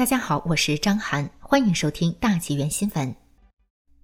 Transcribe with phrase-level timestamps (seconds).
[0.00, 3.14] 大家好，我是张涵，欢迎收听大纪元新闻。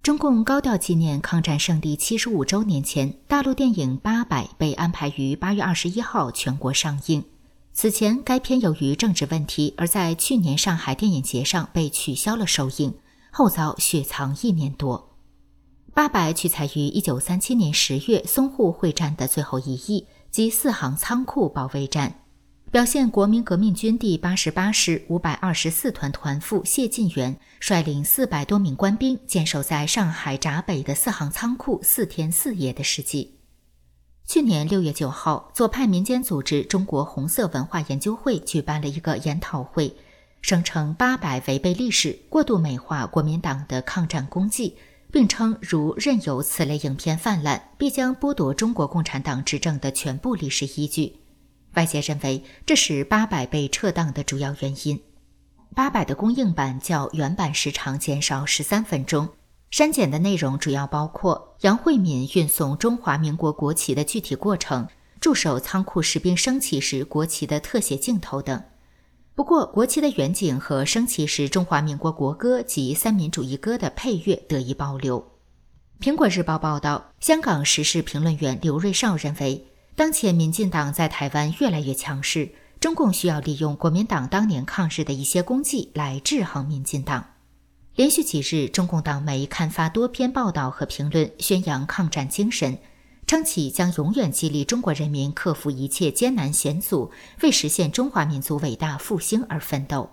[0.03, 7.23] 中共高调纪念抗战胜利七十五周年前，大陆电影《八佰》被安排于八月二十一号全国上映。
[7.73, 12.93] 此前，该片由于政治问题而在去年上海电影节上被取消了首映，
[13.31, 15.15] 后遭雪藏一年多。
[15.95, 22.19] 《八佰》取材于一九三七年十月淞沪会战的最后一役及四行仓库保卫战。
[22.69, 33.35] 表现国民革命军第八十八师五百二十四团团副谢晋元率领四百多名官兵坚守在上海闸北的四行仓库四天四夜的事迹。
[34.25, 39.95] 去年六月九号，左派民间组织中国红色文化研究会举办了一个研讨会，
[40.41, 44.75] 声称八百违背历史，过度美化国民党的抗战功绩，
[45.09, 51.15] 并称如任由此类影片泛滥，必将剥夺中国共产党执政的全部历史依据。
[51.77, 54.99] 外界认为这是八百被撤档的主要原因。
[55.75, 59.29] 八百的公映版较原版时长减少十三分钟，
[59.69, 64.87] 删减的内容主要包括杨惠敏运送中华民国国旗的具体过程、
[65.21, 68.63] 驻守仓库士兵升旗时国旗的特写镜头等。
[69.35, 75.23] 不过，国旗的远景和升旗时中华民国国歌及三民主义歌的配乐得以保留。
[75.99, 79.67] 苹果日报报道，香港时事评论员刘瑞绍认为。
[79.97, 87.25] 当前民进党在台湾越来越强势，中共需要利用国民党当年抗日的一些功绩来制衡民进党。
[87.95, 92.77] 连续几日，中共党媒刊发多篇报道和评论，宣扬抗战精神，
[93.25, 97.09] 称其将永远激励中国人民克服一切艰难险阻，
[97.41, 100.07] 为实现中华民族伟大复兴而奋斗。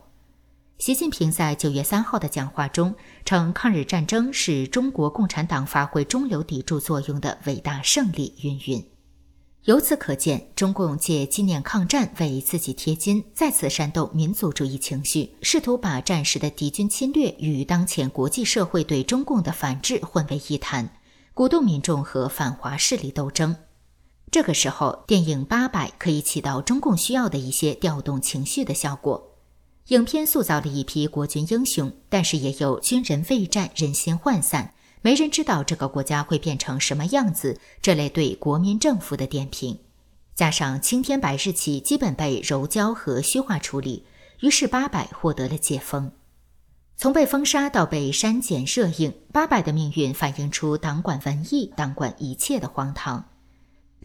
[0.79, 2.95] 习近平在九月三号的讲话中
[3.27, 8.35] 称，抗日战争是中国共产党发挥中流砥柱作用的伟大胜利。
[8.41, 8.83] 云云。
[9.65, 20.91] 由此可见，中共借纪念抗战为自己贴金，再次煽动民族主义情绪，试图把战时的敌军侵略与当前国际社会对中共的反制混为一谈，
[21.33, 23.57] 鼓动民众和反华势力斗争。
[24.31, 29.31] 这个时候，电影《八佰》可以起到中共需要的一些调动情绪的效果。
[29.89, 34.75] 影片塑造了一批国军英雄，但是也有军人未战，人心涣散。
[35.05, 37.61] 没人知道这个国家会变成什么样子。
[37.83, 39.79] 这类对国民政府的点评，
[40.35, 44.07] 加上青天白日旗基本被柔焦和虚化处理，
[44.41, 46.11] 于是八佰获得了解封。
[46.97, 53.29] 从被封杀到被删减热映，八佰的命运反映出党管文艺、党管一切的荒唐。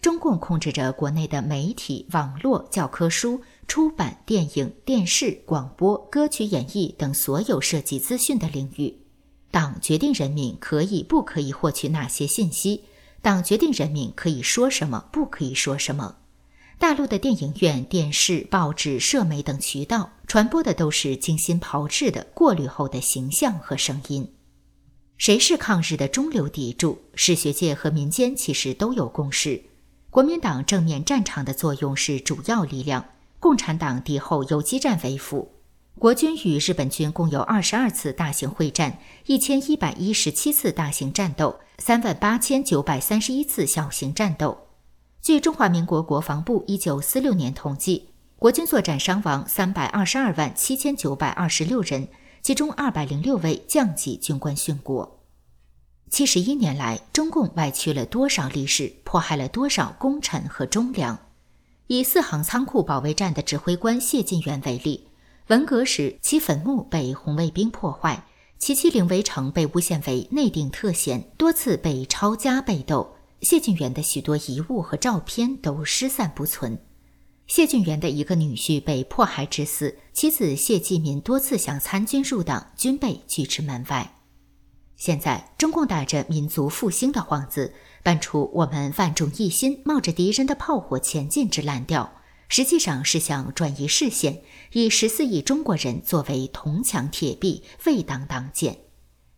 [0.02, 8.99] 中共控制着国内的媒体、网络、教科书、出版、电影、电视、广播、歌曲演绎等所有涉及资讯的领域。
[9.52, 12.84] 党决定人民可以不可以获取哪些信息，
[13.22, 16.18] 党决定人民可以说什么，不可以说什么。
[16.78, 24.32] 大陆的电影院、电视、报纸、社媒等渠道传播的都是精心炮制的、过滤后的形象和声音。
[25.18, 27.02] 谁是抗日的中流砥柱？
[27.16, 29.62] 史学界和民间其实都有共识：
[30.10, 33.04] 国民党正面战场的作用是主要力量，
[33.40, 35.52] 共产党敌后游击战为辅。
[36.00, 44.70] 国军与日本军共有二十二次大型会战，一千一百一十七次大型战斗，三万八千九百三十一次小型战斗。
[45.22, 52.08] 据中华民国国防部一九四六年统计，国军作战伤亡三百二十二万七千九百二十六人，
[52.42, 55.20] 其中二百零六位降级军官殉国。
[56.10, 61.20] 七十一年来，中共歪曲了多少历史，迫害了多少功臣和忠良？
[61.88, 65.09] 以四行仓库保卫战的指挥官谢晋元为例。
[65.50, 68.24] 文革时，其坟墓被红卫兵破坏，
[68.60, 73.16] 其妻凌围城被诬陷为内定特嫌，多次被抄家被斗。
[73.42, 76.80] 谢晋元的许多遗物和照片都失散不存。
[77.48, 84.18] 谢晋元的一个女婿被迫害致死，妻子谢继民多次想参军入党，均被拒之门外。
[84.98, 87.74] 现在，中共打着民族复兴的幌子，
[88.04, 92.14] 搬出我们万众一心，冒着敌人的炮火前进之烂调。
[92.50, 94.42] 实际上是想转移视线，
[94.74, 98.80] 以十四亿中国人作为铜墙铁壁，为党挡箭。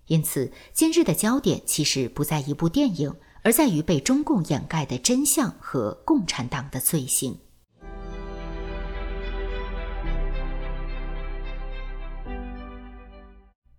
[0.07, 3.13] 因此，今日的焦点其实不在一部电影，
[3.43, 7.37] 而在于被中共掩盖的真相和共产党的罪行。